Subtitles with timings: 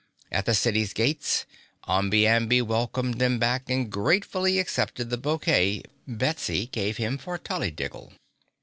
[0.31, 1.45] At the city's gates,
[1.87, 8.11] Omby Amby welcomed them back and gratefully accepted the bouquet Betsy gave him for Tollydiggle.